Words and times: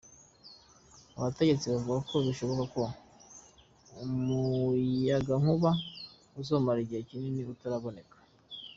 Abategetsi 1.17 1.65
bavuga 1.73 1.99
ko 2.09 2.15
bishoboka 2.25 2.63
ko 2.73 2.81
umuyagankuba 4.03 5.71
uzomara 6.39 6.79
igihe 6.81 7.01
kinini 7.09 7.41
utaraboneka. 7.55 8.17